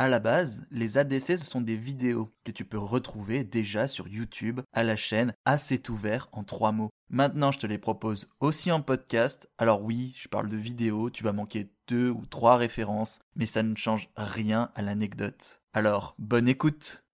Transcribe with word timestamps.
À 0.00 0.08
la 0.08 0.18
base, 0.18 0.64
les 0.70 0.96
ADC, 0.96 1.36
ce 1.36 1.44
sont 1.44 1.60
des 1.60 1.76
vidéos 1.76 2.30
que 2.42 2.50
tu 2.50 2.64
peux 2.64 2.78
retrouver 2.78 3.44
déjà 3.44 3.86
sur 3.86 4.08
YouTube 4.08 4.62
à 4.72 4.82
la 4.82 4.96
chaîne 4.96 5.34
Assez 5.44 5.82
ouvert 5.90 6.30
en 6.32 6.42
trois 6.42 6.72
mots. 6.72 6.88
Maintenant, 7.10 7.52
je 7.52 7.58
te 7.58 7.66
les 7.66 7.76
propose 7.76 8.30
aussi 8.40 8.72
en 8.72 8.80
podcast. 8.80 9.50
Alors 9.58 9.82
oui, 9.82 10.14
je 10.16 10.26
parle 10.28 10.48
de 10.48 10.56
vidéos, 10.56 11.10
tu 11.10 11.22
vas 11.22 11.34
manquer 11.34 11.68
deux 11.86 12.08
ou 12.08 12.24
trois 12.24 12.56
références, 12.56 13.18
mais 13.36 13.44
ça 13.44 13.62
ne 13.62 13.76
change 13.76 14.08
rien 14.16 14.70
à 14.74 14.80
l'anecdote. 14.80 15.60
Alors, 15.74 16.14
bonne 16.18 16.48
écoute 16.48 17.04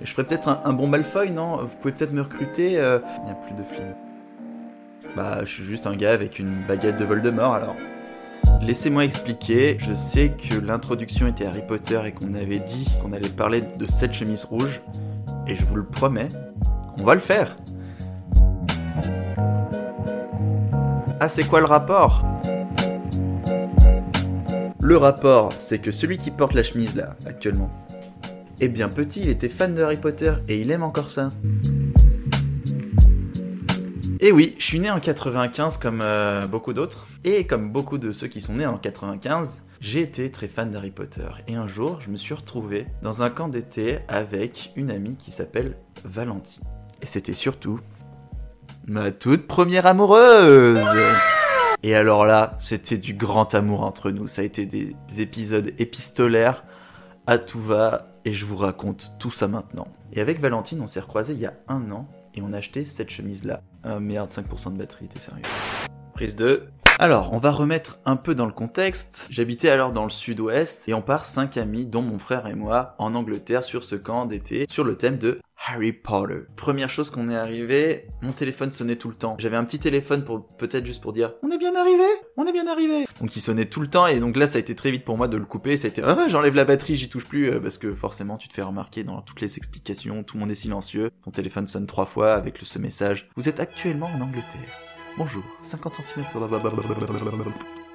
je 0.00 0.10
ferais 0.10 0.26
peut-être 0.26 0.48
un, 0.48 0.72
bon 0.72 0.88
Malfoy, 0.88 1.30
non? 1.30 1.58
Vous 1.58 1.76
pouvez 1.76 1.94
peut-être 1.94 2.12
me 2.12 2.22
recruter 2.22 2.80
euh, 2.80 2.98
Il 3.18 3.24
n'y 3.26 3.30
a 3.30 3.34
plus 3.36 3.54
de 3.54 3.62
flics. 3.62 5.14
Bah, 5.14 5.44
je 5.44 5.52
suis 5.52 5.62
juste 5.62 5.86
un 5.86 5.94
gars 5.94 6.12
avec 6.12 6.40
une 6.40 6.66
baguette 6.66 6.96
de 6.96 7.04
Voldemort 7.04 7.54
alors. 7.54 7.76
Laissez-moi 8.60 9.04
expliquer, 9.04 9.76
je 9.78 9.94
sais 9.94 10.30
que 10.30 10.58
l'introduction 10.58 11.26
était 11.26 11.46
Harry 11.46 11.62
Potter 11.66 12.00
et 12.06 12.12
qu'on 12.12 12.34
avait 12.34 12.58
dit 12.58 12.86
qu'on 13.00 13.12
allait 13.12 13.28
parler 13.28 13.62
de 13.78 13.86
cette 13.86 14.12
chemise 14.12 14.44
rouge, 14.44 14.80
et 15.46 15.54
je 15.54 15.64
vous 15.64 15.76
le 15.76 15.84
promets, 15.84 16.28
on 16.98 17.04
va 17.04 17.14
le 17.14 17.20
faire. 17.20 17.56
Ah, 21.20 21.28
c'est 21.28 21.44
quoi 21.44 21.60
le 21.60 21.66
rapport? 21.66 22.24
Le 24.80 24.96
rapport, 24.96 25.52
c'est 25.58 25.78
que 25.78 25.90
celui 25.90 26.18
qui 26.18 26.30
porte 26.30 26.54
la 26.54 26.62
chemise 26.62 26.94
là, 26.96 27.16
actuellement, 27.26 27.70
eh 28.60 28.68
bien 28.68 28.88
petit, 28.88 29.20
il 29.22 29.28
était 29.28 29.48
fan 29.48 29.74
de 29.74 29.82
Harry 29.82 29.96
Potter 29.96 30.34
et 30.48 30.60
il 30.60 30.70
aime 30.70 30.82
encore 30.82 31.10
ça. 31.10 31.30
Et 34.24 34.30
oui, 34.30 34.54
je 34.60 34.64
suis 34.64 34.78
né 34.78 34.88
en 34.88 35.00
95 35.00 35.78
comme 35.78 35.98
euh, 36.00 36.46
beaucoup 36.46 36.72
d'autres, 36.72 37.08
et 37.24 37.44
comme 37.44 37.72
beaucoup 37.72 37.98
de 37.98 38.12
ceux 38.12 38.28
qui 38.28 38.40
sont 38.40 38.54
nés 38.54 38.66
en 38.66 38.78
95, 38.78 39.64
j'ai 39.80 40.00
été 40.00 40.30
très 40.30 40.46
fan 40.46 40.70
d'Harry 40.70 40.92
Potter. 40.92 41.26
Et 41.48 41.56
un 41.56 41.66
jour, 41.66 42.00
je 42.00 42.08
me 42.08 42.16
suis 42.16 42.32
retrouvé 42.32 42.86
dans 43.02 43.24
un 43.24 43.30
camp 43.30 43.48
d'été 43.48 43.98
avec 44.06 44.70
une 44.76 44.92
amie 44.92 45.16
qui 45.16 45.32
s'appelle 45.32 45.76
Valentine. 46.04 46.62
Et 47.02 47.06
c'était 47.06 47.34
surtout 47.34 47.80
ma 48.86 49.10
toute 49.10 49.48
première 49.48 49.86
amoureuse. 49.86 50.86
Et 51.82 51.96
alors 51.96 52.24
là, 52.24 52.56
c'était 52.60 52.98
du 52.98 53.14
grand 53.14 53.56
amour 53.56 53.82
entre 53.82 54.12
nous. 54.12 54.28
Ça 54.28 54.42
a 54.42 54.44
été 54.44 54.66
des 54.66 54.94
épisodes 55.18 55.72
épistolaires 55.80 56.62
à 57.26 57.38
tout 57.38 57.60
va, 57.60 58.14
et 58.24 58.32
je 58.32 58.46
vous 58.46 58.56
raconte 58.56 59.14
tout 59.18 59.32
ça 59.32 59.48
maintenant. 59.48 59.88
Et 60.12 60.20
avec 60.20 60.38
Valentine, 60.38 60.80
on 60.80 60.86
s'est 60.86 61.00
recroisé 61.00 61.32
il 61.32 61.40
y 61.40 61.46
a 61.46 61.54
un 61.66 61.90
an 61.90 62.08
et 62.34 62.42
on 62.42 62.52
a 62.52 62.58
acheté 62.58 62.84
cette 62.84 63.10
chemise-là. 63.10 63.62
Ah 63.82 64.00
merde, 64.00 64.30
5% 64.30 64.72
de 64.72 64.78
batterie, 64.78 65.08
t'es 65.08 65.18
sérieux 65.18 65.42
Prise 66.14 66.36
2. 66.36 66.68
Alors, 66.98 67.32
on 67.32 67.38
va 67.38 67.50
remettre 67.50 67.98
un 68.04 68.16
peu 68.16 68.34
dans 68.34 68.46
le 68.46 68.52
contexte. 68.52 69.26
J'habitais 69.30 69.70
alors 69.70 69.92
dans 69.92 70.04
le 70.04 70.10
sud-ouest 70.10 70.88
et 70.88 70.94
on 70.94 71.02
part 71.02 71.26
cinq 71.26 71.56
amis, 71.56 71.86
dont 71.86 72.02
mon 72.02 72.18
frère 72.18 72.46
et 72.46 72.54
moi, 72.54 72.94
en 72.98 73.14
Angleterre 73.14 73.64
sur 73.64 73.82
ce 73.82 73.96
camp 73.96 74.26
d'été 74.26 74.66
sur 74.70 74.84
le 74.84 74.96
thème 74.96 75.18
de 75.18 75.40
Harry 75.66 75.92
Potter. 75.92 76.40
Première 76.56 76.90
chose 76.90 77.10
qu'on 77.10 77.28
est 77.28 77.36
arrivé, 77.36 78.06
mon 78.20 78.32
téléphone 78.32 78.72
sonnait 78.72 78.96
tout 78.96 79.08
le 79.08 79.14
temps. 79.14 79.36
J'avais 79.38 79.56
un 79.56 79.64
petit 79.64 79.78
téléphone 79.78 80.24
pour 80.24 80.46
peut-être 80.56 80.86
juste 80.86 81.00
pour 81.00 81.12
dire 81.12 81.34
on 81.42 81.50
est 81.50 81.58
bien 81.58 81.74
arrivé, 81.76 82.04
on 82.36 82.46
est 82.46 82.52
bien 82.52 82.66
arrivé. 82.66 83.06
Donc 83.20 83.36
il 83.36 83.40
sonnait 83.40 83.66
tout 83.66 83.80
le 83.80 83.88
temps 83.88 84.06
et 84.06 84.18
donc 84.18 84.36
là 84.36 84.46
ça 84.46 84.56
a 84.56 84.60
été 84.60 84.74
très 84.74 84.90
vite 84.90 85.04
pour 85.04 85.16
moi 85.16 85.28
de 85.28 85.36
le 85.36 85.44
couper. 85.44 85.76
Ça 85.76 85.86
a 85.86 85.90
été 85.90 86.02
ah 86.02 86.16
j'enlève 86.28 86.56
la 86.56 86.64
batterie, 86.64 86.96
j'y 86.96 87.08
touche 87.08 87.26
plus 87.26 87.50
euh, 87.50 87.60
parce 87.60 87.78
que 87.78 87.94
forcément 87.94 88.36
tu 88.36 88.48
te 88.48 88.54
fais 88.54 88.62
remarquer 88.62 89.04
dans 89.04 89.22
toutes 89.22 89.40
les 89.40 89.56
explications, 89.56 90.24
tout 90.24 90.36
le 90.36 90.40
monde 90.40 90.50
est 90.50 90.56
silencieux. 90.56 91.10
Ton 91.22 91.30
téléphone 91.30 91.66
sonne 91.66 91.86
trois 91.86 92.06
fois 92.06 92.34
avec 92.34 92.58
ce 92.62 92.78
message. 92.78 93.28
Vous 93.36 93.48
êtes 93.48 93.60
actuellement 93.60 94.06
en 94.06 94.20
Angleterre. 94.20 94.80
Bonjour. 95.16 95.42
50 95.62 95.94
cm. 95.94 96.24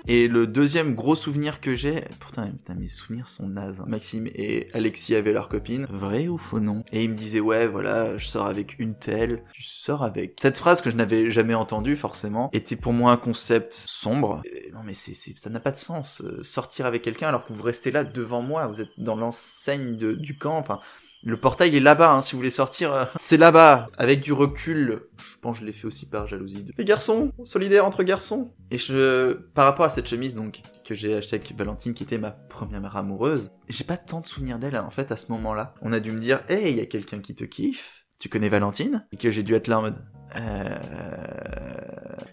Et 0.09 0.30
le 0.30 0.47
deuxième 0.47 0.95
gros 0.95 1.16
souvenir 1.16 1.59
que 1.59 1.75
j'ai, 1.75 2.05
pourtant 2.22 2.50
mes 2.77 2.88
souvenirs 2.88 3.27
sont 3.27 3.50
nazes. 3.50 3.81
Hein. 3.81 3.86
Maxime 3.88 4.27
et 4.27 4.69
Alexis 4.73 5.16
avaient 5.16 5.33
leur 5.33 5.49
copine, 5.49 5.86
vrai 5.89 6.30
ou 6.30 6.38
faux 6.38 6.61
nom? 6.61 6.86
Et 6.94 7.03
ils 7.03 7.09
me 7.09 7.16
disaient 7.16 7.41
ouais 7.41 7.67
voilà, 7.67 8.17
je 8.17 8.25
sors 8.25 8.45
avec 8.45 8.80
une 8.80 8.95
telle, 8.95 9.44
tu 9.53 9.64
sors 9.64 10.03
avec. 10.03 10.37
Cette 10.42 10.58
phrase 10.58 10.80
que 10.80 10.89
je 10.89 10.95
n'avais 10.95 11.30
jamais 11.30 11.55
entendue 11.55 11.98
forcément 11.98 12.49
était 12.54 12.77
pour 12.77 12.93
moi 12.93 13.11
un 13.11 13.17
concept 13.17 13.73
sombre. 13.73 14.42
non 14.73 14.80
mais 14.86 14.93
c'est, 14.93 15.14
ça 15.14 15.49
n'a 15.49 15.59
pas 15.59 15.71
de 15.71 15.77
sens. 15.77 16.21
Euh, 16.21 16.42
sortir 16.42 16.86
avec 16.86 17.02
quelqu'un 17.02 17.27
alors 17.27 17.45
que 17.45 17.52
vous 17.52 17.64
restez 17.64 17.92
là 17.92 18.05
devant 18.05 18.42
moi, 18.42 18.67
vous 18.67 18.80
êtes 18.80 18.99
dans 18.99 19.15
l'enseigne 19.15 19.98
du 19.98 20.37
camp. 20.37 20.58
Enfin, 20.58 20.80
le 21.23 21.38
portail 21.38 21.76
est 21.76 21.80
là-bas, 21.80 22.11
hein, 22.11 22.22
si 22.22 22.33
vous 22.33 22.38
voulez 22.38 22.52
sortir. 22.52 22.94
Euh, 22.94 23.05
c'est 23.20 23.38
là-bas. 23.38 23.88
Avec 23.98 24.22
du 24.22 24.33
recul, 24.33 25.02
je 25.17 25.38
pense 25.42 25.58
que 25.58 25.61
je 25.61 25.66
l'ai 25.66 25.73
fait 25.73 25.88
aussi 25.88 26.08
par 26.08 26.28
jalousie. 26.28 26.66
Les 26.78 26.86
garçons, 26.86 27.32
solidaires 27.44 27.86
entre 27.86 28.04
garçons. 28.04 28.54
Et 28.72 28.78
je, 28.78 29.33
par 29.33 29.66
rapport 29.66 29.86
à 29.86 29.89
cette 29.89 30.08
chemise, 30.08 30.36
donc, 30.36 30.61
que 30.86 30.95
j'ai 30.95 31.16
acheté 31.16 31.36
avec 31.36 31.56
Valentine, 31.56 31.94
qui 31.94 32.04
était 32.04 32.17
ma 32.17 32.32
première 32.32 32.82
mère 32.82 32.95
amoureuse, 32.95 33.52
j'ai 33.67 33.83
pas 33.83 33.98
tant 33.98 34.22
de 34.22 34.27
souvenirs 34.27 34.60
d'elle, 34.60 34.77
en 34.77 34.92
fait, 34.92 35.11
à 35.11 35.16
ce 35.16 35.32
moment-là. 35.32 35.73
On 35.82 35.92
a 35.92 36.00
dû 36.00 36.11
me 36.11 36.20
dire, 36.20 36.42
hey, 36.50 36.72
il 36.72 36.77
y 36.77 36.82
a 36.82 36.86
quelqu'un 36.86 37.20
qui 37.20 37.36
te 37.36 37.44
kiffe. 37.44 38.06
Tu 38.20 38.30
connais 38.30 38.50
Valentine? 38.50 39.06
Et 39.11 39.17
que 39.17 39.30
j'ai 39.30 39.44
dû 39.44 39.54
être 39.54 39.67
là 39.67 39.80
en 39.80 39.82
mode, 39.83 40.04
euh... 40.36 40.77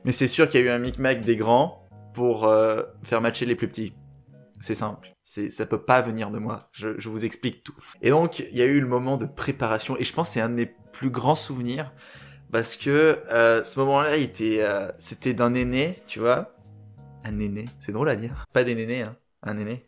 Mais 0.04 0.12
c'est 0.12 0.28
sûr 0.28 0.48
qu'il 0.48 0.60
y 0.60 0.62
a 0.64 0.66
eu 0.66 0.70
un 0.70 0.78
micmac 0.78 1.20
des 1.20 1.36
grands 1.36 1.88
pour 2.14 2.44
euh, 2.44 2.82
faire 3.02 3.20
matcher 3.20 3.46
les 3.46 3.54
plus 3.54 3.68
petits. 3.68 3.92
C'est 4.60 4.74
simple. 4.74 5.14
C'est, 5.22 5.50
ça 5.50 5.66
peut 5.66 5.82
pas 5.82 6.00
venir 6.00 6.30
de 6.30 6.38
moi. 6.38 6.68
Je, 6.72 7.08
vous 7.08 7.24
explique 7.24 7.62
tout. 7.62 7.74
Et 8.02 8.10
donc, 8.10 8.40
il 8.40 8.56
y 8.56 8.62
a 8.62 8.66
eu 8.66 8.80
le 8.80 8.86
moment 8.86 9.16
de 9.16 9.26
préparation, 9.26 9.96
et 9.98 10.04
je 10.04 10.12
pense 10.12 10.28
que 10.28 10.34
c'est 10.34 10.40
un 10.40 10.50
des 10.50 10.70
plus 10.92 11.10
grands 11.10 11.34
souvenirs, 11.34 11.92
parce 12.52 12.76
que 12.76 13.20
euh, 13.30 13.64
ce 13.64 13.78
moment-là, 13.80 14.16
était, 14.16 14.62
euh, 14.62 14.90
c'était 14.96 15.34
d'un 15.34 15.54
aîné, 15.54 16.02
tu 16.06 16.20
vois, 16.20 16.54
un 17.24 17.38
aîné, 17.40 17.66
c'est 17.80 17.92
drôle 17.92 18.08
à 18.08 18.16
dire, 18.16 18.44
pas 18.52 18.64
des 18.64 18.74
nénés, 18.74 19.02
hein, 19.02 19.16
un 19.42 19.58
aîné, 19.58 19.86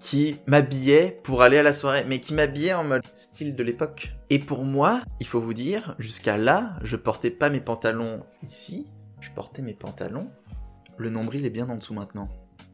qui 0.00 0.38
m'habillait 0.46 1.20
pour 1.22 1.42
aller 1.42 1.58
à 1.58 1.62
la 1.62 1.72
soirée, 1.72 2.04
mais 2.06 2.20
qui 2.20 2.34
m'habillait 2.34 2.74
en 2.74 2.84
mode 2.84 3.02
style 3.14 3.54
de 3.54 3.62
l'époque. 3.62 4.12
Et 4.30 4.38
pour 4.38 4.64
moi, 4.64 5.02
il 5.20 5.26
faut 5.26 5.40
vous 5.40 5.54
dire, 5.54 5.94
jusqu'à 5.98 6.36
là, 6.36 6.78
je 6.82 6.96
portais 6.96 7.30
pas 7.30 7.50
mes 7.50 7.60
pantalons 7.60 8.24
ici, 8.42 8.88
je 9.20 9.30
portais 9.30 9.62
mes 9.62 9.74
pantalons. 9.74 10.30
Le 10.96 11.10
nombril 11.10 11.44
est 11.44 11.50
bien 11.50 11.68
en 11.68 11.76
dessous 11.76 11.94
maintenant 11.94 12.28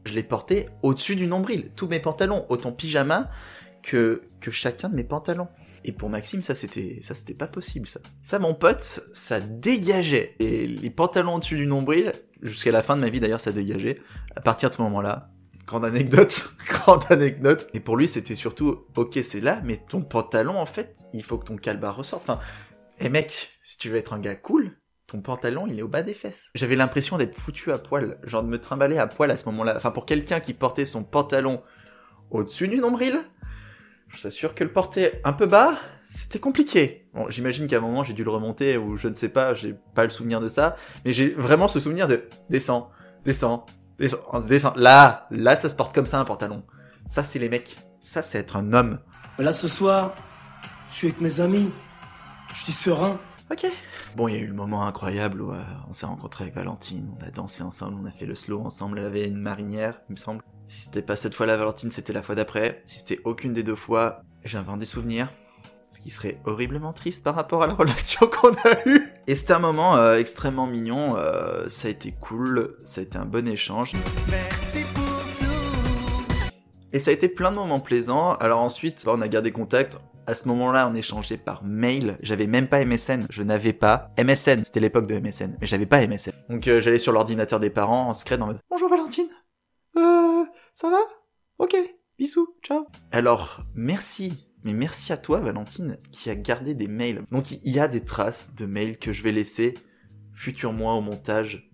je 0.05 0.13
les 0.13 0.23
portais 0.23 0.69
au-dessus 0.81 1.15
du 1.15 1.27
nombril. 1.27 1.71
Tous 1.75 1.87
mes 1.87 1.99
pantalons, 1.99 2.45
autant 2.49 2.71
pyjama 2.71 3.29
que, 3.81 4.23
que 4.39 4.51
chacun 4.51 4.89
de 4.89 4.95
mes 4.95 5.03
pantalons. 5.03 5.47
Et 5.85 5.91
pour 5.91 6.09
Maxime, 6.09 6.41
ça 6.41 6.55
c'était 6.55 7.01
ça 7.03 7.13
c'était 7.13 7.33
pas 7.33 7.47
possible 7.47 7.87
ça. 7.87 7.99
Ça 8.23 8.39
mon 8.39 8.53
pote, 8.53 9.01
ça 9.13 9.39
dégageait. 9.39 10.35
Et 10.39 10.65
les 10.65 10.89
pantalons 10.89 11.35
au-dessus 11.35 11.57
du 11.57 11.67
nombril, 11.67 12.13
jusqu'à 12.41 12.71
la 12.71 12.81
fin 12.81 12.95
de 12.95 13.01
ma 13.01 13.09
vie 13.09 13.19
d'ailleurs 13.19 13.41
ça 13.41 13.51
dégageait. 13.51 13.99
À 14.35 14.41
partir 14.41 14.69
de 14.69 14.75
ce 14.75 14.81
moment-là, 14.81 15.29
grande 15.67 15.85
anecdote, 15.85 16.51
grande 16.67 17.03
anecdote. 17.09 17.67
Et 17.73 17.81
pour 17.81 17.97
lui 17.97 18.07
c'était 18.07 18.35
surtout, 18.35 18.85
ok 18.95 19.19
c'est 19.23 19.41
là, 19.41 19.61
mais 19.65 19.77
ton 19.77 20.01
pantalon 20.01 20.57
en 20.57 20.65
fait, 20.65 20.95
il 21.13 21.23
faut 21.23 21.37
que 21.37 21.45
ton 21.45 21.57
calbar 21.57 21.97
ressorte. 21.97 22.29
Enfin, 22.29 22.39
et 22.99 23.09
mec, 23.09 23.51
si 23.61 23.77
tu 23.77 23.89
veux 23.89 23.97
être 23.97 24.13
un 24.13 24.19
gars 24.19 24.35
cool, 24.35 24.77
pantalon, 25.21 25.67
il 25.67 25.79
est 25.79 25.81
au 25.81 25.87
bas 25.87 26.01
des 26.01 26.13
fesses. 26.13 26.51
J'avais 26.55 26.75
l'impression 26.75 27.17
d'être 27.17 27.35
foutu 27.35 27.71
à 27.71 27.77
poil, 27.77 28.17
genre 28.23 28.43
de 28.43 28.47
me 28.47 28.59
trimballer 28.59 28.97
à 28.97 29.07
poil 29.07 29.29
à 29.31 29.37
ce 29.37 29.45
moment-là. 29.45 29.73
Enfin, 29.75 29.91
pour 29.91 30.05
quelqu'un 30.05 30.39
qui 30.39 30.53
portait 30.53 30.85
son 30.85 31.03
pantalon 31.03 31.61
au-dessus 32.31 32.67
du 32.67 32.77
nombril, 32.77 33.15
je 34.09 34.29
sûr 34.29 34.53
que 34.55 34.63
le 34.63 34.71
porter 34.71 35.13
un 35.23 35.33
peu 35.33 35.45
bas, 35.45 35.75
c'était 36.03 36.39
compliqué. 36.39 37.07
Bon, 37.13 37.29
j'imagine 37.29 37.67
qu'à 37.67 37.77
un 37.77 37.81
moment, 37.81 38.03
j'ai 38.03 38.13
dû 38.13 38.23
le 38.23 38.29
remonter, 38.29 38.77
ou 38.77 38.95
je 38.95 39.07
ne 39.07 39.15
sais 39.15 39.29
pas, 39.29 39.53
j'ai 39.53 39.75
pas 39.95 40.03
le 40.03 40.09
souvenir 40.09 40.39
de 40.39 40.47
ça, 40.47 40.75
mais 41.03 41.13
j'ai 41.13 41.29
vraiment 41.29 41.67
ce 41.67 41.79
souvenir 41.79 42.07
de 42.07 42.23
descends, 42.49 42.91
descends, 43.25 43.65
descends, 43.97 44.39
descends. 44.47 44.73
Là, 44.75 45.27
là, 45.31 45.55
ça 45.55 45.69
se 45.69 45.75
porte 45.75 45.95
comme 45.95 46.05
ça, 46.05 46.19
un 46.19 46.25
pantalon. 46.25 46.63
Ça, 47.05 47.23
c'est 47.23 47.39
les 47.39 47.49
mecs. 47.49 47.77
Ça, 47.99 48.21
c'est 48.21 48.37
être 48.37 48.55
un 48.55 48.73
homme. 48.73 48.99
Là, 49.39 49.51
ce 49.51 49.67
soir, 49.67 50.13
je 50.89 50.95
suis 50.95 51.07
avec 51.07 51.21
mes 51.21 51.39
amis. 51.39 51.71
Je 52.53 52.63
suis 52.63 52.71
serein. 52.71 53.17
Ok. 53.53 53.71
Bon, 54.15 54.27
il 54.27 54.33
y 54.33 54.37
a 54.37 54.39
eu 54.39 54.47
le 54.47 54.53
moment 54.53 54.83
incroyable 54.83 55.39
où 55.39 55.51
euh, 55.51 55.61
on 55.87 55.93
s'est 55.93 56.07
rencontré 56.07 56.45
avec 56.45 56.55
Valentine, 56.55 57.13
on 57.15 57.23
a 57.23 57.29
dansé 57.29 57.61
ensemble, 57.61 57.99
on 58.01 58.05
a 58.07 58.11
fait 58.11 58.25
le 58.25 58.33
slow 58.33 58.59
ensemble, 58.59 58.97
elle 58.97 59.05
avait 59.05 59.27
une 59.27 59.37
marinière, 59.37 60.01
il 60.09 60.13
me 60.13 60.17
semble. 60.17 60.41
Si 60.65 60.81
c'était 60.81 61.03
pas 61.03 61.15
cette 61.15 61.35
fois 61.35 61.45
la 61.45 61.55
Valentine, 61.55 61.91
c'était 61.91 62.13
la 62.13 62.23
fois 62.23 62.33
d'après. 62.33 62.81
Si 62.85 62.97
c'était 62.97 63.19
aucune 63.25 63.53
des 63.53 63.61
deux 63.61 63.75
fois, 63.75 64.23
un 64.55 64.77
des 64.77 64.85
souvenirs. 64.85 65.29
Ce 65.91 65.99
qui 65.99 66.09
serait 66.09 66.41
horriblement 66.45 66.93
triste 66.93 67.23
par 67.23 67.35
rapport 67.35 67.61
à 67.61 67.67
la 67.67 67.73
relation 67.75 68.25
qu'on 68.25 68.53
a 68.53 68.87
eue. 68.87 69.13
Et 69.27 69.35
c'était 69.35 69.53
un 69.53 69.59
moment 69.59 69.97
euh, 69.97 70.17
extrêmement 70.17 70.65
mignon, 70.65 71.15
euh, 71.15 71.69
ça 71.69 71.89
a 71.89 71.91
été 71.91 72.11
cool, 72.11 72.77
ça 72.83 73.01
a 73.01 73.03
été 73.03 73.19
un 73.19 73.25
bon 73.25 73.47
échange. 73.47 73.93
Merci 74.31 74.83
pour 74.95 75.03
tout. 75.37 76.55
Et 76.91 76.97
ça 76.97 77.11
a 77.11 77.13
été 77.13 77.29
plein 77.29 77.51
de 77.51 77.57
moments 77.57 77.79
plaisants. 77.79 78.33
Alors 78.37 78.61
ensuite, 78.61 79.03
on 79.05 79.21
a 79.21 79.27
gardé 79.27 79.51
contact 79.51 79.99
à 80.27 80.35
ce 80.35 80.47
moment-là, 80.47 80.89
on 80.89 80.95
échangeait 80.95 81.37
par 81.37 81.63
mail. 81.63 82.17
J'avais 82.21 82.47
même 82.47 82.67
pas 82.67 82.83
MSN. 82.83 83.25
Je 83.29 83.43
n'avais 83.43 83.73
pas 83.73 84.11
MSN. 84.17 84.63
C'était 84.63 84.79
l'époque 84.79 85.07
de 85.07 85.19
MSN. 85.19 85.57
Mais 85.59 85.67
j'avais 85.67 85.85
pas 85.85 86.05
MSN. 86.05 86.31
Donc 86.49 86.67
euh, 86.67 86.81
j'allais 86.81 86.99
sur 86.99 87.11
l'ordinateur 87.11 87.59
des 87.59 87.69
parents 87.69 88.09
en 88.09 88.13
secret 88.13 88.39
en 88.41 88.47
mode 88.47 88.59
Bonjour 88.69 88.89
Valentine. 88.89 89.27
Euh, 89.97 90.43
ça 90.73 90.89
va? 90.89 90.97
Ok. 91.59 91.75
Bisous. 92.17 92.55
Ciao. 92.63 92.87
Alors, 93.11 93.61
merci. 93.75 94.47
Mais 94.63 94.73
merci 94.73 95.11
à 95.11 95.17
toi 95.17 95.41
Valentine 95.41 95.97
qui 96.11 96.29
a 96.29 96.35
gardé 96.35 96.73
des 96.73 96.87
mails. 96.87 97.23
Donc 97.31 97.51
il 97.51 97.59
y 97.63 97.79
a 97.79 97.87
des 97.87 98.01
traces 98.01 98.55
de 98.55 98.65
mails 98.65 98.97
que 98.97 99.11
je 99.11 99.21
vais 99.23 99.33
laisser 99.33 99.73
futur 100.33 100.71
moi 100.71 100.93
au 100.93 101.01
montage 101.01 101.69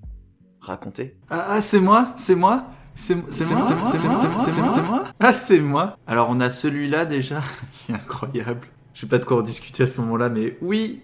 raconter. 0.59 1.17
Ah, 1.29 1.45
ah 1.49 1.61
c'est 1.61 1.79
moi? 1.79 2.13
C'est 2.17 2.35
moi? 2.35 2.67
C'est 2.99 3.15
moi, 3.15 3.25
c'est 3.29 3.49
moi, 3.49 3.61
c'est 3.61 3.75
moi, 3.75 3.85
c'est 3.85 4.07
moi, 4.07 4.15
c'est 4.15 4.59
moi, 4.59 4.69
c'est 4.69 4.81
moi. 4.81 5.03
Ah, 5.19 5.33
c'est 5.33 5.59
moi. 5.61 5.97
Alors 6.05 6.27
on 6.29 6.39
a 6.41 6.49
celui-là 6.49 7.05
déjà, 7.05 7.41
qui 7.71 7.91
est 7.91 7.95
incroyable. 7.95 8.67
Je 8.93 9.01
sais 9.01 9.07
pas 9.07 9.17
de 9.17 9.25
quoi 9.25 9.37
en 9.37 9.41
discuter 9.41 9.83
à 9.83 9.87
ce 9.87 9.99
moment-là, 10.01 10.29
mais 10.29 10.57
oui. 10.61 11.01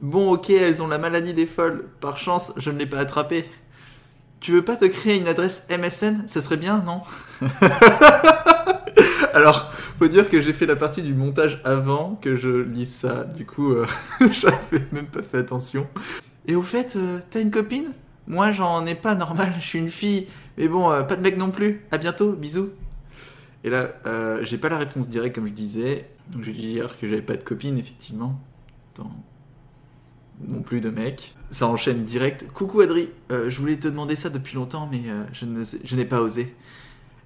Bon, 0.00 0.30
ok, 0.32 0.50
elles 0.50 0.82
ont 0.82 0.86
la 0.86 0.98
maladie 0.98 1.34
des 1.34 1.46
folles. 1.46 1.86
Par 2.00 2.18
chance, 2.18 2.52
je 2.58 2.70
ne 2.70 2.78
l'ai 2.78 2.86
pas 2.86 2.98
attrapée. 2.98 3.48
Tu 4.40 4.52
veux 4.52 4.62
pas 4.62 4.76
te 4.76 4.84
créer 4.84 5.18
une 5.18 5.26
adresse 5.26 5.66
MSN 5.70 6.28
Ça 6.28 6.40
serait 6.40 6.58
bien, 6.58 6.84
non? 6.86 7.00
Alors, 9.34 9.72
faut 9.98 10.06
dire 10.06 10.28
que 10.28 10.40
j'ai 10.40 10.52
fait 10.52 10.66
la 10.66 10.76
partie 10.76 11.02
du 11.02 11.14
montage 11.14 11.60
avant 11.64 12.16
que 12.22 12.36
je 12.36 12.48
lise 12.48 12.94
ça. 12.94 13.24
Du 13.24 13.46
coup, 13.46 13.72
euh, 13.72 13.86
j'avais 14.30 14.86
même 14.92 15.06
pas 15.06 15.22
fait 15.22 15.38
attention. 15.38 15.88
Et 16.46 16.54
au 16.54 16.62
fait, 16.62 16.94
euh, 16.94 17.18
t'as 17.30 17.40
une 17.40 17.50
copine? 17.50 17.92
Moi, 18.28 18.52
j'en 18.52 18.86
ai 18.86 18.94
pas 18.94 19.14
normal. 19.14 19.52
Je 19.60 19.66
suis 19.66 19.78
une 19.78 19.90
fille. 19.90 20.28
Mais 20.56 20.68
bon, 20.68 20.90
euh, 20.90 21.02
pas 21.02 21.16
de 21.16 21.22
mec 21.22 21.36
non 21.36 21.50
plus. 21.50 21.84
À 21.90 21.98
bientôt, 21.98 22.32
bisous. 22.32 22.70
Et 23.64 23.70
là, 23.70 23.88
euh, 24.06 24.44
j'ai 24.44 24.58
pas 24.58 24.68
la 24.68 24.78
réponse 24.78 25.08
directe 25.08 25.34
comme 25.34 25.48
je 25.48 25.52
disais. 25.52 26.08
Donc 26.28 26.44
je 26.44 26.50
vais 26.50 26.56
dire 26.56 26.98
que 27.00 27.08
j'avais 27.08 27.22
pas 27.22 27.36
de 27.36 27.42
copine, 27.42 27.78
effectivement. 27.78 28.38
Non 30.46 30.62
plus 30.62 30.80
de 30.80 30.90
mec. 30.90 31.34
Ça 31.50 31.66
enchaîne 31.66 32.02
direct. 32.02 32.46
Coucou 32.52 32.80
Adri, 32.80 33.08
Euh, 33.32 33.50
je 33.50 33.58
voulais 33.58 33.78
te 33.78 33.88
demander 33.88 34.14
ça 34.14 34.28
depuis 34.28 34.54
longtemps, 34.54 34.88
mais 34.90 35.02
euh, 35.08 35.24
je 35.32 35.96
n'ai 35.96 36.04
pas 36.04 36.20
osé. 36.20 36.54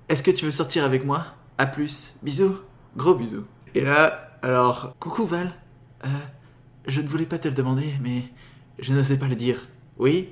Est-ce 0.09 0.23
que 0.23 0.31
tu 0.31 0.45
veux 0.45 0.51
sortir 0.51 0.85
avec 0.85 1.05
moi? 1.05 1.27
À 1.59 1.67
plus. 1.67 2.15
Bisous. 2.23 2.57
Gros 2.97 3.15
bisous. 3.15 3.45
Et 3.75 3.81
là, 3.81 4.39
alors, 4.43 4.95
coucou 4.99 5.27
Val. 5.27 5.53
Je 6.87 7.01
ne 7.01 7.07
voulais 7.09 7.27
pas 7.27 7.39
te 7.39 7.49
le 7.49 7.55
demander, 7.55 7.95
mais 8.03 8.25
je 8.79 8.93
n'osais 8.93 9.17
pas 9.19 9.29
le 9.29 9.37
dire. 9.37 9.69
Oui? 9.99 10.31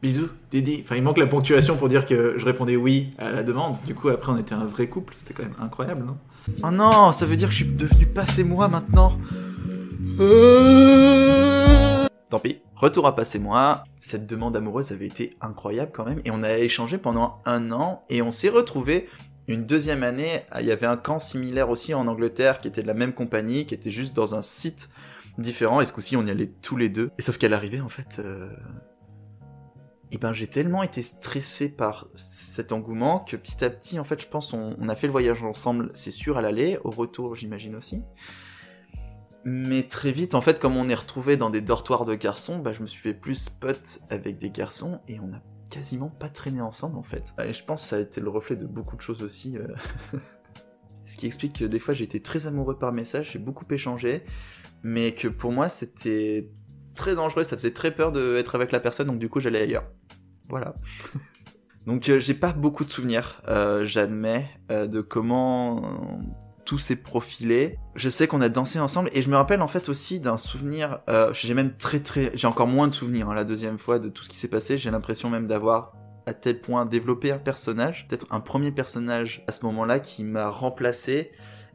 Bisous, 0.00 0.28
Didi. 0.52 0.80
Enfin, 0.84 0.94
il 0.94 1.02
manque 1.02 1.18
la 1.18 1.26
ponctuation 1.26 1.76
pour 1.76 1.88
dire 1.88 2.06
que 2.06 2.34
je 2.38 2.44
répondais 2.44 2.76
oui 2.76 3.14
à 3.18 3.30
la 3.30 3.42
demande. 3.42 3.78
Du 3.84 3.96
coup, 3.96 4.08
après, 4.10 4.30
on 4.30 4.38
était 4.38 4.54
un 4.54 4.64
vrai 4.64 4.88
couple. 4.88 5.14
C'était 5.16 5.34
quand 5.34 5.42
même 5.42 5.56
incroyable, 5.60 6.04
non? 6.04 6.16
Oh 6.62 6.70
non, 6.70 7.12
ça 7.12 7.26
veut 7.26 7.36
dire 7.36 7.48
que 7.48 7.54
je 7.54 7.64
suis 7.64 7.72
devenu 7.74 8.06
passé 8.06 8.44
moi 8.44 8.68
maintenant. 8.68 9.18
Tant 12.30 12.38
pis. 12.38 12.60
Retour 12.76 13.08
à 13.08 13.16
passer 13.16 13.40
moi. 13.40 13.82
Cette 13.98 14.28
demande 14.28 14.56
amoureuse 14.56 14.92
avait 14.92 15.06
été 15.06 15.30
incroyable 15.40 15.90
quand 15.92 16.04
même. 16.04 16.20
Et 16.24 16.30
on 16.30 16.44
a 16.44 16.58
échangé 16.58 16.96
pendant 16.96 17.42
un 17.44 17.72
an. 17.72 18.04
Et 18.08 18.22
on 18.22 18.30
s'est 18.30 18.50
retrouvés 18.50 19.08
une 19.48 19.66
deuxième 19.66 20.04
année. 20.04 20.42
Il 20.60 20.66
y 20.66 20.70
avait 20.70 20.86
un 20.86 20.96
camp 20.96 21.18
similaire 21.18 21.70
aussi 21.70 21.92
en 21.92 22.06
Angleterre 22.06 22.60
qui 22.60 22.68
était 22.68 22.82
de 22.82 22.86
la 22.86 22.94
même 22.94 23.14
compagnie, 23.14 23.66
qui 23.66 23.74
était 23.74 23.90
juste 23.90 24.14
dans 24.14 24.36
un 24.36 24.42
site 24.42 24.90
différent. 25.38 25.80
Et 25.80 25.86
ce 25.86 25.92
coup-ci, 25.92 26.16
on 26.16 26.24
y 26.24 26.30
allait 26.30 26.52
tous 26.62 26.76
les 26.76 26.88
deux. 26.88 27.10
Et 27.18 27.22
sauf 27.22 27.36
qu'à 27.36 27.48
l'arrivée, 27.48 27.80
en 27.80 27.88
fait. 27.88 28.20
euh, 28.20 28.48
et 30.10 30.18
ben 30.18 30.32
j'ai 30.32 30.46
tellement 30.46 30.82
été 30.82 31.02
stressé 31.02 31.68
par 31.68 32.08
cet 32.14 32.72
engouement 32.72 33.20
que 33.20 33.36
petit 33.36 33.62
à 33.64 33.70
petit, 33.70 33.98
en 33.98 34.04
fait, 34.04 34.20
je 34.22 34.26
pense, 34.26 34.54
on, 34.54 34.88
a 34.88 34.96
fait 34.96 35.06
le 35.06 35.12
voyage 35.12 35.42
ensemble, 35.42 35.90
c'est 35.94 36.10
sûr, 36.10 36.38
à 36.38 36.42
l'aller, 36.42 36.78
au 36.84 36.90
retour, 36.90 37.34
j'imagine 37.34 37.76
aussi. 37.76 38.02
Mais 39.44 39.82
très 39.82 40.10
vite, 40.10 40.34
en 40.34 40.40
fait, 40.40 40.58
comme 40.58 40.76
on 40.76 40.88
est 40.88 40.94
retrouvé 40.94 41.36
dans 41.36 41.50
des 41.50 41.60
dortoirs 41.60 42.04
de 42.04 42.14
garçons, 42.14 42.58
bah, 42.58 42.72
je 42.72 42.82
me 42.82 42.86
suis 42.86 43.00
fait 43.00 43.14
plus 43.14 43.50
pote 43.50 44.00
avec 44.08 44.38
des 44.38 44.50
garçons 44.50 45.00
et 45.08 45.20
on 45.20 45.32
a 45.34 45.42
quasiment 45.70 46.08
pas 46.08 46.30
traîné 46.30 46.62
ensemble, 46.62 46.96
en 46.98 47.02
fait. 47.02 47.34
Et 47.44 47.52
je 47.52 47.64
pense 47.64 47.82
que 47.82 47.88
ça 47.88 47.96
a 47.96 48.00
été 48.00 48.20
le 48.22 48.30
reflet 48.30 48.56
de 48.56 48.66
beaucoup 48.66 48.96
de 48.96 49.02
choses 49.02 49.22
aussi. 49.22 49.58
euh. 49.58 49.68
Ce 51.04 51.16
qui 51.16 51.26
explique 51.26 51.58
que 51.58 51.64
des 51.64 51.78
fois, 51.78 51.94
j'ai 51.94 52.04
été 52.04 52.20
très 52.20 52.46
amoureux 52.46 52.78
par 52.78 52.92
message, 52.92 53.32
j'ai 53.32 53.38
beaucoup 53.38 53.64
échangé, 53.70 54.24
mais 54.82 55.14
que 55.14 55.28
pour 55.28 55.52
moi, 55.52 55.70
c'était 55.70 56.50
très 56.98 57.14
dangereux, 57.14 57.44
ça 57.44 57.56
faisait 57.56 57.72
très 57.72 57.92
peur 57.92 58.12
d'être 58.12 58.54
avec 58.54 58.72
la 58.72 58.80
personne, 58.80 59.06
donc 59.06 59.18
du 59.18 59.30
coup, 59.30 59.40
j'allais 59.40 59.62
ailleurs. 59.62 59.84
Voilà. 60.48 60.74
donc 61.86 62.08
euh, 62.08 62.20
j'ai 62.20 62.34
pas 62.34 62.52
beaucoup 62.52 62.84
de 62.84 62.90
souvenirs, 62.90 63.40
euh, 63.48 63.86
j'admets, 63.86 64.50
euh, 64.70 64.86
de 64.86 65.00
comment 65.00 66.20
tout 66.66 66.78
s'est 66.78 66.96
profilé. 66.96 67.78
Je 67.94 68.10
sais 68.10 68.26
qu'on 68.26 68.42
a 68.42 68.50
dansé 68.50 68.78
ensemble 68.78 69.08
et 69.14 69.22
je 69.22 69.30
me 69.30 69.36
rappelle 69.36 69.62
en 69.62 69.68
fait 69.68 69.88
aussi 69.88 70.20
d'un 70.20 70.36
souvenir. 70.36 71.00
j'ai 71.32 71.54
même 71.54 71.74
très 71.74 72.00
très, 72.00 72.30
j'ai 72.34 72.46
encore 72.46 72.66
moins 72.66 72.88
de 72.88 72.92
souvenirs 72.92 73.30
hein, 73.30 73.34
la 73.34 73.44
deuxième 73.44 73.78
fois 73.78 73.98
de 73.98 74.10
tout 74.10 74.22
ce 74.22 74.28
qui 74.28 74.36
s'est 74.36 74.50
passé. 74.50 74.76
J'ai 74.76 74.90
l'impression 74.90 75.30
même 75.30 75.46
d'avoir 75.46 75.94
à 76.26 76.34
tel 76.34 76.60
point 76.60 76.84
développé 76.84 77.32
un 77.32 77.38
personnage, 77.38 78.06
peut-être 78.06 78.26
un 78.30 78.40
premier 78.40 78.70
personnage 78.70 79.44
à 79.46 79.52
ce 79.52 79.64
moment-là 79.64 79.98
qui 79.98 80.24
m'a 80.24 80.50
remplacé 80.50 81.30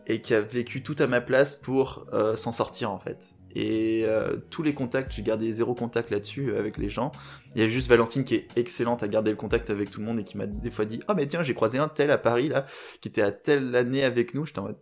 et 0.05 0.21
qui 0.21 0.35
a 0.35 0.41
vécu 0.41 0.83
tout 0.83 0.95
à 0.99 1.07
ma 1.07 1.21
place 1.21 1.55
pour 1.55 2.05
s'en 2.35 2.51
sortir 2.51 2.91
en 2.91 2.99
fait. 2.99 3.33
Et 3.55 4.03
euh, 4.05 4.37
tous 4.49 4.63
les 4.63 4.73
contacts, 4.73 5.11
j'ai 5.11 5.21
gardé 5.21 5.51
zéro 5.51 5.75
contact 5.75 6.09
là-dessus 6.09 6.49
euh, 6.49 6.59
avec 6.59 6.77
les 6.77 6.89
gens. 6.89 7.11
Il 7.55 7.61
y 7.61 7.63
a 7.63 7.67
juste 7.67 7.87
Valentine 7.87 8.23
qui 8.23 8.35
est 8.35 8.47
excellente 8.57 9.03
à 9.03 9.07
garder 9.07 9.29
le 9.29 9.37
contact 9.37 9.69
avec 9.69 9.91
tout 9.91 9.99
le 9.99 10.05
monde 10.07 10.19
et 10.19 10.23
qui 10.23 10.37
m'a 10.37 10.47
des 10.47 10.71
fois 10.71 10.85
dit 10.85 11.01
Ah, 11.07 11.13
mais 11.13 11.27
tiens, 11.27 11.43
j'ai 11.43 11.53
croisé 11.53 11.77
un 11.77 11.87
tel 11.87 12.09
à 12.09 12.17
Paris 12.17 12.49
là, 12.49 12.65
qui 13.01 13.09
était 13.09 13.21
à 13.21 13.31
telle 13.31 13.75
année 13.75 14.03
avec 14.03 14.33
nous. 14.33 14.45
J'étais 14.45 14.59
en 14.59 14.63
mode 14.63 14.79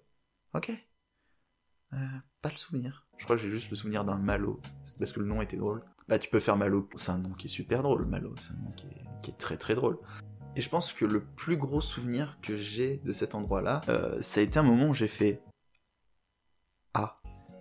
Ok. 0.54 0.72
Euh, 1.94 1.98
pas 2.42 2.50
le 2.50 2.58
souvenir. 2.58 3.06
Je 3.18 3.26
crois 3.26 3.36
que 3.36 3.42
j'ai 3.42 3.52
juste 3.52 3.70
le 3.70 3.76
souvenir 3.76 4.06
d'un 4.06 4.18
Malo. 4.18 4.62
Parce 4.98 5.12
que 5.12 5.20
le 5.20 5.26
nom 5.26 5.42
était 5.42 5.58
drôle. 5.58 5.84
Bah, 6.08 6.18
tu 6.18 6.30
peux 6.30 6.40
faire 6.40 6.56
Malo. 6.56 6.88
C'est 6.96 7.12
un 7.12 7.18
nom 7.18 7.34
qui 7.34 7.48
est 7.48 7.52
super 7.52 7.84
drôle, 7.84 8.06
Malo. 8.06 8.34
C'est 8.40 8.54
un 8.54 8.64
nom 8.64 8.72
qui 8.72 8.88
est, 8.88 9.38
très 9.38 9.58
très 9.58 9.76
drôle. 9.76 9.98
Et 10.56 10.62
je 10.62 10.70
pense 10.70 10.94
que 10.94 11.06
le 11.06 11.22
plus 11.22 11.58
gros 11.58 11.82
souvenir 11.82 12.38
que 12.42 12.56
j'ai 12.58 12.98
de 13.04 13.14
cet 13.14 13.36
endroit-là, 13.36 13.82
ça 14.22 14.40
a 14.40 14.44
été 14.44 14.60
un 14.60 14.64
moment 14.64 14.90
où 14.90 14.94
j'ai 14.94 15.08
fait. 15.08 15.42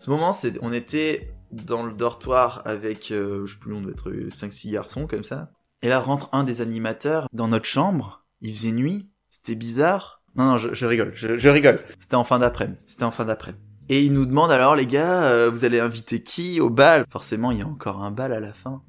Ce 0.01 0.09
moment, 0.09 0.33
c'est, 0.33 0.59
on 0.63 0.73
était 0.73 1.35
dans 1.53 1.85
le 1.85 1.93
dortoir 1.93 2.63
avec, 2.65 3.11
euh, 3.11 3.45
je 3.45 3.53
sais 3.53 3.61
plus, 3.61 3.75
on 3.75 3.83
doit 3.83 3.93
être 3.93 4.11
5-6 4.11 4.73
garçons 4.73 5.07
comme 5.07 5.25
ça. 5.25 5.51
Et 5.83 5.89
là 5.89 6.01
rentre 6.01 6.31
un 6.33 6.43
des 6.43 6.63
animateurs 6.63 7.29
dans 7.35 7.49
notre 7.49 7.67
chambre. 7.67 8.25
Il 8.41 8.55
faisait 8.55 8.73
nuit. 8.73 9.13
C'était 9.29 9.55
bizarre. 9.55 10.23
Non, 10.37 10.45
non, 10.45 10.57
je, 10.57 10.87
rigole, 10.87 11.13
je, 11.15 11.49
rigole. 11.49 11.81
C'était 11.99 12.15
en 12.15 12.25
fin 12.25 12.39
d'après-midi. 12.39 12.79
C'était 12.87 13.05
en 13.05 13.11
fin 13.11 13.27
d'après-midi. 13.27 13.63
Et 13.91 14.03
il 14.03 14.15
nous 14.15 14.25
demande 14.25 14.51
alors, 14.51 14.75
les 14.75 14.87
gars, 14.87 15.25
euh, 15.25 15.51
vous 15.51 15.67
allez 15.67 15.81
inviter 15.81 16.23
qui 16.23 16.61
au 16.61 16.71
bal? 16.71 17.05
Forcément, 17.11 17.51
il 17.51 17.59
y 17.59 17.63
a 17.63 17.67
encore 17.67 18.03
un 18.03 18.11
bal 18.11 18.33
à 18.33 18.41
la 18.41 18.55
fin. 18.55 18.83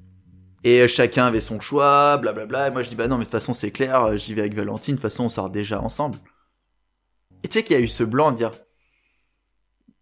Et 0.64 0.80
euh, 0.80 0.88
chacun 0.88 1.26
avait 1.26 1.42
son 1.42 1.60
choix, 1.60 2.18
blablabla. 2.18 2.70
Et 2.70 2.72
moi, 2.72 2.84
je 2.84 2.90
dis, 2.90 2.96
bah 2.96 3.10
non, 3.10 3.18
mais 3.18 3.24
de 3.24 3.26
toute 3.26 3.34
façon, 3.34 3.54
c'est 3.54 3.72
clair, 3.72 4.02
euh, 4.02 4.16
j'y 4.16 4.34
vais 4.34 4.42
avec 4.42 4.54
Valentine. 4.54 4.96
De 4.96 5.02
toute 5.02 5.10
façon, 5.10 5.26
on 5.26 5.30
sort 5.30 5.50
déjà 5.50 5.82
ensemble. 5.82 6.20
Et 7.44 7.50
tu 7.50 7.58
sais 7.58 7.64
qu'il 7.66 7.76
y 7.76 7.80
a 7.80 7.82
eu 7.82 7.90
ce 7.90 8.06
blanc 8.06 8.30
à 8.30 8.32
dire, 8.32 8.52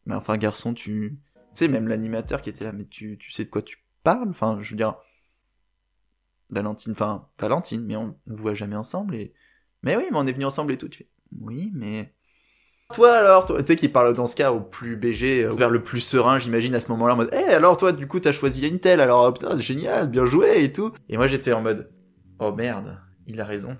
mais 0.09 0.15
enfin, 0.15 0.38
garçon, 0.38 0.73
tu... 0.73 1.19
Tu 1.53 1.65
sais, 1.65 1.67
même 1.67 1.88
l'animateur 1.88 2.41
qui 2.41 2.50
était 2.50 2.63
là, 2.63 2.71
mais 2.71 2.85
tu, 2.85 3.17
tu 3.19 3.31
sais 3.31 3.45
de 3.45 3.50
quoi 3.50 3.61
tu 3.61 3.85
parles? 4.03 4.29
Enfin, 4.29 4.57
je 4.61 4.71
veux 4.71 4.75
dire... 4.75 4.95
Valentine, 6.51 6.94
enfin, 6.94 7.27
Valentine, 7.39 7.85
mais 7.85 7.95
on 7.95 8.15
ne 8.25 8.35
voit 8.35 8.56
jamais 8.56 8.75
ensemble 8.75 9.15
et... 9.15 9.33
Mais 9.83 9.95
oui, 9.95 10.06
mais 10.11 10.17
on 10.17 10.25
est 10.25 10.31
venus 10.31 10.47
ensemble 10.47 10.73
et 10.73 10.77
tout. 10.77 10.89
Tu 10.89 11.00
fais, 11.00 11.09
oui, 11.39 11.71
mais... 11.75 12.15
Toi 12.91 13.13
alors, 13.13 13.45
toi, 13.45 13.61
tu 13.61 13.67
sais 13.67 13.75
qui 13.75 13.88
parle 13.88 14.15
dans 14.15 14.25
ce 14.25 14.35
cas 14.35 14.51
au 14.51 14.61
plus 14.61 14.95
BG, 14.95 15.44
euh, 15.44 15.54
vers 15.54 15.69
le 15.69 15.83
plus 15.83 16.01
serein, 16.01 16.39
j'imagine 16.39 16.73
à 16.73 16.80
ce 16.80 16.89
moment-là, 16.92 17.13
en 17.13 17.18
mode, 17.18 17.30
eh 17.31 17.54
alors 17.54 17.78
toi, 17.78 17.92
du 17.92 18.07
coup, 18.07 18.19
t'as 18.19 18.31
choisi 18.31 18.68
une 18.68 18.80
telle, 18.80 18.99
alors 18.99 19.28
oh, 19.28 19.31
putain, 19.31 19.59
génial, 19.59 20.09
bien 20.09 20.25
joué 20.25 20.63
et 20.63 20.73
tout. 20.73 20.92
Et 21.07 21.18
moi, 21.18 21.28
j'étais 21.28 21.54
en 21.54 21.61
mode, 21.61 21.92
oh 22.39 22.51
merde, 22.51 22.99
il 23.28 23.39
a 23.39 23.45
raison. 23.45 23.78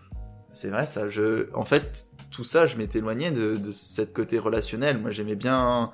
C'est 0.54 0.70
vrai, 0.70 0.86
ça, 0.86 1.10
je, 1.10 1.52
en 1.56 1.66
fait, 1.66 2.12
tout 2.32 2.44
ça, 2.44 2.68
je 2.68 2.78
m'étais 2.78 3.00
éloigné 3.00 3.32
de, 3.32 3.56
de 3.56 3.72
cette 3.72 4.14
côté 4.14 4.40
relationnel. 4.40 5.00
Moi, 5.00 5.12
j'aimais 5.12 5.36
bien 5.36 5.92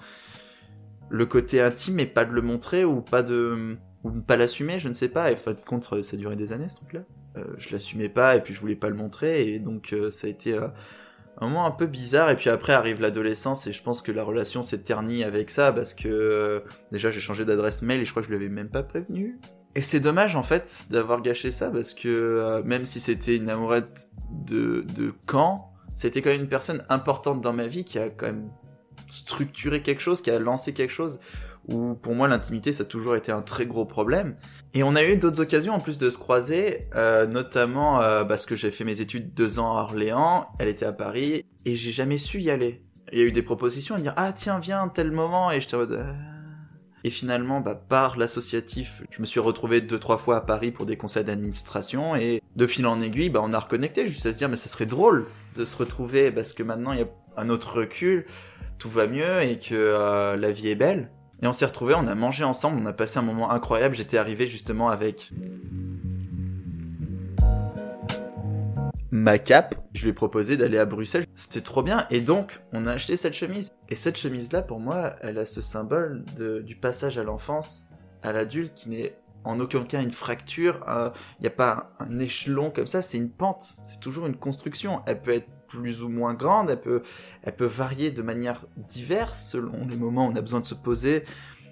le 1.10 1.26
côté 1.26 1.62
intime, 1.62 1.96
mais 1.96 2.06
pas 2.06 2.26
de 2.26 2.32
le 2.32 2.42
montrer 2.42 2.84
ou 2.84 3.02
pas 3.02 3.24
de, 3.24 3.78
ou 4.04 4.12
pas 4.12 4.36
l'assumer, 4.36 4.80
je 4.80 4.90
ne 4.90 4.94
sais 4.94 5.10
pas. 5.10 5.32
Et 5.32 5.36
fin 5.36 5.54
de 5.54 5.64
compte, 5.66 5.84
ça 5.84 5.96
a 5.96 6.18
duré 6.18 6.36
des 6.36 6.52
années 6.54 6.68
ce 6.68 6.78
truc-là. 6.78 7.02
Euh, 7.38 7.44
je 7.58 7.72
l'assumais 7.72 8.10
pas 8.10 8.36
et 8.36 8.42
puis 8.42 8.54
je 8.54 8.60
voulais 8.62 8.76
pas 8.76 8.88
le 8.88 8.96
montrer 8.96 9.54
et 9.54 9.60
donc 9.60 9.92
euh, 9.92 10.10
ça 10.10 10.28
a 10.28 10.30
été 10.30 10.54
euh, 10.54 10.68
un 11.38 11.48
moment 11.48 11.66
un 11.66 11.72
peu 11.72 11.86
bizarre 11.86 12.30
et 12.30 12.36
puis 12.36 12.50
après 12.50 12.74
arrive 12.74 13.02
l'adolescence 13.02 13.68
et 13.68 13.74
je 13.74 13.84
pense 13.84 14.02
que 14.02 14.12
la 14.12 14.24
relation 14.24 14.64
s'est 14.64 14.84
ternie 14.84 15.24
avec 15.24 15.52
ça 15.52 15.72
parce 15.72 15.94
que 15.94 16.08
euh, 16.08 16.60
déjà 16.92 17.12
j'ai 17.12 17.20
changé 17.20 17.46
d'adresse 17.46 17.82
mail 17.82 18.02
et 18.02 18.06
je 18.06 18.12
crois 18.12 18.22
que 18.22 18.30
je 18.30 18.34
lui 18.34 18.44
avais 18.44 18.54
même 18.54 18.70
pas 18.70 18.84
prévenu. 18.84 19.40
Et 19.76 19.82
c'est 19.82 20.00
dommage 20.00 20.38
en 20.38 20.44
fait 20.44 20.86
d'avoir 20.90 21.22
gâché 21.22 21.52
ça 21.52 21.70
parce 21.70 21.94
que 21.94 22.08
euh, 22.08 22.64
même 22.64 22.86
si 22.86 23.02
c'était 23.02 23.36
une 23.36 23.50
amourette 23.50 24.08
de, 24.32 24.86
de 24.96 25.14
camp, 25.26 25.74
c'était 25.96 26.22
quand 26.22 26.30
même 26.30 26.42
une 26.42 26.50
personne 26.50 26.84
importante 26.90 27.42
dans 27.42 27.54
ma 27.54 27.68
vie 27.68 27.84
qui 27.84 27.98
a 27.98 28.10
quand 28.10 28.28
même 28.28 28.50
structuré 29.08 29.82
quelque 29.82 30.02
chose, 30.02 30.22
qui 30.22 30.32
a 30.32 30.40
lancé 30.40 30.74
quelque 30.74 30.94
chose 30.94 31.20
où 31.68 31.96
pour 31.96 32.14
moi 32.14 32.28
l'intimité 32.28 32.74
ça 32.74 32.84
a 32.84 32.86
toujours 32.86 33.16
été 33.16 33.32
un 33.32 33.42
très 33.42 33.66
gros 33.66 33.86
problème. 33.86 34.36
Et 34.74 34.84
on 34.84 34.96
a 34.96 35.04
eu 35.04 35.18
d'autres 35.18 35.42
occasions 35.42 35.74
en 35.74 35.80
plus 35.80 35.98
de 35.98 36.10
se 36.10 36.18
croiser, 36.18 36.88
euh, 36.96 37.26
notamment 37.26 38.02
euh, 38.02 38.24
parce 38.24 38.46
que 38.46 38.56
j'ai 38.56 38.72
fait 38.72 38.84
mes 38.84 39.02
études 39.02 39.34
deux 39.34 39.58
ans 39.60 39.78
à 39.78 39.82
Orléans, 39.82 40.48
elle 40.60 40.68
était 40.68 40.86
à 40.86 40.94
Paris, 40.94 41.46
et 41.66 41.76
j'ai 41.76 41.92
jamais 41.92 42.18
su 42.18 42.42
y 42.42 42.52
aller. 42.52 42.84
Il 43.12 43.20
y 43.20 43.22
a 43.22 43.26
eu 43.26 43.32
des 43.32 43.42
propositions 43.42 43.96
à 43.96 44.00
dire 44.00 44.14
ah 44.18 44.32
tiens 44.34 44.60
viens 44.60 44.88
tel 44.90 45.12
moment 45.12 45.52
et 45.52 45.60
en 45.74 45.78
mode 45.78 45.92
euh, 45.94 46.14
et 47.06 47.12
finalement 47.12 47.62
bah 47.62 47.76
par 47.76 48.18
l'associatif 48.18 49.04
je 49.12 49.22
me 49.22 49.28
suis 49.28 49.40
retrouvé 49.40 49.80
deux 49.80 50.00
trois 50.00 50.18
fois 50.18 50.38
à 50.38 50.42
Paris 50.42 50.72
pour 50.72 50.88
des 50.88 50.98
conseils 50.98 51.24
d'administration 51.24 52.16
et 52.16 52.42
de 52.56 52.68
fil 52.68 52.88
en 52.88 53.00
aiguille 53.00 53.30
bah 53.30 53.42
on 53.44 53.54
a 53.54 53.60
reconnecté 53.60 54.08
juste 54.08 54.26
à 54.26 54.34
se 54.34 54.40
dire 54.40 54.50
mais 54.50 54.56
ça 54.56 54.70
serait 54.70 54.88
drôle 54.88 55.28
de 55.56 55.66
se 55.66 55.78
retrouver 55.78 56.32
parce 56.32 56.52
que 56.52 56.64
maintenant 56.64 56.94
il 56.94 57.00
y 57.00 57.04
a 57.04 57.08
un 57.38 57.50
autre 57.50 57.78
recul 57.78 58.26
tout 58.80 58.90
va 58.90 59.06
mieux 59.06 59.44
et 59.44 59.60
que 59.60 59.76
euh, 59.76 60.36
la 60.36 60.50
vie 60.50 60.70
est 60.70 60.76
belle 60.76 61.12
et 61.44 61.48
on 61.48 61.54
s'est 61.54 61.68
retrouvés 61.68 61.94
on 61.94 62.08
a 62.08 62.16
mangé 62.16 62.44
ensemble 62.44 62.82
on 62.82 62.88
a 62.88 62.94
passé 62.94 63.20
un 63.20 63.22
moment 63.22 63.52
incroyable 63.52 63.94
j'étais 63.94 64.18
arrivé 64.18 64.48
justement 64.48 64.90
avec 64.90 65.32
ma 69.12 69.40
cape. 69.40 69.76
Je 69.94 70.04
lui 70.04 70.10
ai 70.10 70.14
proposé 70.14 70.58
d'aller 70.58 70.78
à 70.78 70.86
Bruxelles. 70.86 71.26
C'était 71.36 71.62
trop 71.62 71.82
bien. 71.82 72.06
Et 72.12 72.20
donc, 72.20 72.60
on 72.74 72.86
a 72.86 72.92
acheté 72.92 73.16
cette 73.16 73.34
chemise. 73.34 73.72
Et 73.90 73.96
cette 73.96 74.18
chemise-là, 74.18 74.62
pour 74.62 74.80
moi, 74.80 75.16
elle 75.22 75.38
a 75.38 75.46
ce 75.46 75.62
symbole 75.62 76.24
du 76.36 76.76
passage 76.76 77.18
à 77.18 77.24
l'enfance, 77.24 77.90
à 78.24 78.34
l'adulte, 78.34 78.74
qui 78.74 78.90
n'est 78.90 79.16
en 79.44 79.60
aucun 79.60 79.84
cas 79.84 80.02
une 80.02 80.12
fracture. 80.12 80.84
Il 81.40 81.42
n'y 81.42 81.48
a 81.48 81.52
pas 81.52 81.92
un, 82.00 82.20
échelon 82.20 82.72
comme 82.72 82.88
ça. 82.88 83.02
C'est 83.02 83.18
une 83.18 83.30
pente. 83.30 83.76
C'est 83.86 84.00
toujours 84.00 84.26
une 84.26 84.38
construction. 84.38 85.02
Elle 85.06 85.22
peut 85.22 85.34
être 85.34 85.48
plus 85.68 86.02
ou 86.02 86.10
moins 86.10 86.34
grande. 86.34 86.70
Elle 86.70 86.82
peut, 86.82 87.04
elle 87.44 87.56
peut 87.56 87.66
varier 87.66 88.12
de 88.12 88.22
manière 88.22 88.66
diverse 88.76 89.50
selon 89.50 89.86
les 89.88 89.98
moments 89.98 90.28
où 90.28 90.32
on 90.32 90.36
a 90.36 90.42
besoin 90.42 90.62
de 90.62 90.66
se 90.66 90.76
poser. 90.76 91.24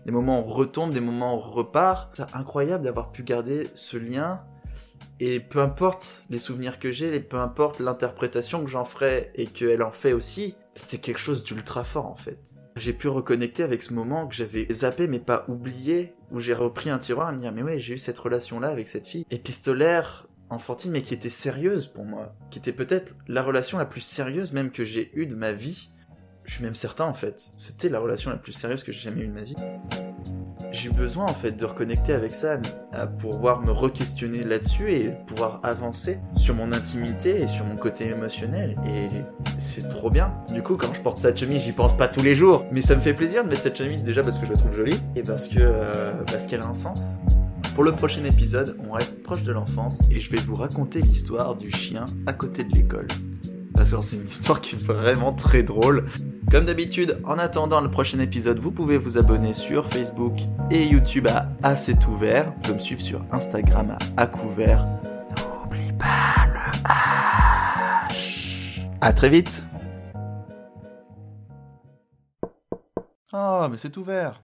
Des 0.06 0.12
moments 0.12 0.40
où 0.40 0.44
on 0.44 0.54
retombe, 0.54 0.94
des 0.94 1.02
moments 1.02 1.34
où 1.34 1.38
on 1.38 1.40
repart. 1.40 2.16
C'est 2.16 2.36
incroyable 2.36 2.84
d'avoir 2.84 3.12
pu 3.12 3.24
garder 3.24 3.70
ce 3.74 3.98
lien 3.98 4.42
et 5.20 5.40
peu 5.40 5.60
importe 5.60 6.26
les 6.30 6.40
souvenirs 6.40 6.80
que 6.80 6.92
j'ai, 6.92 7.20
peu 7.20 7.38
importe 7.38 7.80
l'interprétation 7.80 8.64
que 8.64 8.70
j'en 8.70 8.84
ferai 8.84 9.32
et 9.36 9.46
qu'elle 9.46 9.84
en 9.84 9.92
fait 9.92 10.14
aussi, 10.14 10.56
c'est 10.76 11.00
quelque 11.00 11.20
chose 11.20 11.44
d'ultra 11.44 11.84
fort 11.84 12.08
en 12.08 12.16
fait. 12.16 12.56
J'ai 12.76 12.94
pu 12.94 13.08
reconnecter 13.08 13.64
avec 13.64 13.84
ce 13.84 13.94
moment 13.94 14.28
que 14.28 14.36
j'avais 14.36 14.68
zappé 14.72 15.08
mais 15.08 15.20
pas 15.20 15.46
oublié, 15.48 16.14
où 16.32 16.40
j'ai 16.40 16.54
repris 16.54 16.90
un 16.90 17.00
tiroir 17.00 17.30
et 17.30 17.34
me 17.34 17.38
dire 17.38 17.52
mais 17.52 17.64
ouais 17.64 17.80
j'ai 17.80 17.96
eu 17.96 17.98
cette 17.98 18.18
relation 18.20 18.60
là 18.60 18.70
avec 18.70 18.88
cette 18.88 19.08
fille 19.08 19.26
épistolaire, 19.32 20.28
enfantine 20.50 20.92
mais 20.92 21.02
qui 21.02 21.14
était 21.14 21.30
sérieuse 21.30 21.88
pour 21.88 22.06
moi, 22.06 22.34
qui 22.50 22.60
était 22.60 22.74
peut-être 22.74 23.16
la 23.28 23.44
relation 23.44 23.78
la 23.78 23.86
plus 23.86 24.02
sérieuse 24.02 24.54
même 24.54 24.72
que 24.72 24.84
j'ai 24.84 25.12
eue 25.14 25.26
de 25.26 25.36
ma 25.36 25.54
vie. 25.54 25.90
Je 26.46 26.56
suis 26.56 26.64
même 26.64 26.76
certain 26.76 27.06
en 27.06 27.14
fait, 27.14 27.52
c'était 27.58 27.90
la 27.90 28.00
relation 28.00 28.30
la 28.30 28.38
plus 28.38 28.52
sérieuse 28.52 28.84
que 28.84 28.92
j'ai 28.92 29.02
jamais 29.02 29.22
eue 29.22 29.28
de 29.28 29.34
ma 29.34 29.44
vie 29.44 29.56
j'ai 30.74 30.90
besoin 30.90 31.26
en 31.26 31.34
fait 31.34 31.52
de 31.52 31.64
reconnecter 31.66 32.14
avec 32.14 32.34
ça 32.34 32.58
pour 33.20 33.32
pouvoir 33.32 33.62
me 33.62 33.72
re-questionner 33.72 34.44
là-dessus 34.44 34.92
et 34.92 35.10
pouvoir 35.28 35.60
avancer 35.64 36.18
sur 36.36 36.56
mon 36.56 36.72
intimité 36.72 37.44
et 37.44 37.48
sur 37.48 37.64
mon 37.64 37.76
côté 37.76 38.08
émotionnel 38.08 38.76
et 38.86 39.08
c'est 39.60 39.88
trop 39.88 40.10
bien. 40.10 40.34
Du 40.52 40.64
coup 40.64 40.76
quand 40.76 40.94
je 40.94 41.00
porte 41.00 41.20
cette 41.20 41.40
chemise 41.40 41.62
j'y 41.62 41.72
pense 41.72 41.96
pas 41.96 42.08
tous 42.08 42.24
les 42.24 42.36
jours 42.36 42.66
mais 42.72 42.82
ça 42.82 42.96
me 42.96 43.02
fait 43.02 43.14
plaisir 43.14 43.44
de 43.44 43.50
mettre 43.50 43.62
cette 43.62 43.78
chemise 43.78 44.04
déjà 44.04 44.24
parce 44.24 44.40
que 44.40 44.48
je 44.48 44.52
la 44.52 44.58
trouve 44.58 44.76
jolie 44.76 45.00
et 45.16 45.22
parce 45.22 45.48
que 45.48 45.60
euh, 45.60 46.12
parce 46.26 46.48
qu'elle 46.48 46.62
a 46.62 46.68
un 46.68 46.74
sens. 46.74 47.22
Pour 47.76 47.84
le 47.84 47.92
prochain 47.94 48.24
épisode, 48.24 48.78
on 48.88 48.94
reste 48.94 49.24
proche 49.24 49.44
de 49.44 49.52
l'enfance 49.52 50.00
et 50.12 50.20
je 50.20 50.32
vais 50.32 50.38
vous 50.38 50.56
raconter 50.56 51.02
l'histoire 51.02 51.56
du 51.56 51.72
chien 51.72 52.06
à 52.28 52.34
côté 52.34 52.64
de 52.64 52.74
l'école. 52.76 53.08
Parce 53.74 53.90
que 53.90 54.02
c'est 54.02 54.16
une 54.16 54.28
histoire 54.28 54.62
qui 54.62 54.76
est 54.76 54.84
vraiment 54.84 55.34
très 55.34 55.64
drôle. 55.64 56.06
Comme 56.52 56.66
d'habitude, 56.66 57.20
en 57.24 57.40
attendant 57.40 57.82
le 57.82 57.90
prochain 57.90 58.20
épisode, 58.20 58.60
vous 58.60 58.72
pouvez 58.72 58.98
vous 58.98 59.18
abonner 59.18 59.54
sur 59.54 59.88
Facebook 59.88 60.34
et 60.70 60.84
YouTube 60.86 61.28
à 61.28 61.50
A 61.64 61.76
c'est 61.78 62.06
ouvert. 62.08 62.54
Pouvez 62.62 62.76
me 62.76 62.80
suivre 62.80 63.02
sur 63.02 63.26
Instagram 63.32 63.98
à 64.18 64.22
A 64.22 64.28
couvert. 64.28 64.86
N'oublie 65.32 65.92
pas 65.94 66.46
le 66.48 66.60
H. 66.88 68.82
À 69.02 69.14
très 69.14 69.30
vite. 69.30 69.64
Ah, 73.32 73.68
mais 73.72 73.78
c'est 73.78 73.98
ouvert. 73.98 74.42